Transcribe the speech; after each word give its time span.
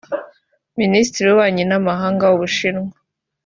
Minisitiri 0.79 1.23
w’Ububanyi 1.27 1.63
n’Amahanga 1.67 2.23
w’u 2.27 2.39
Bushinwa 2.41 2.91